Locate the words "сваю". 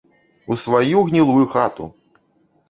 0.63-1.03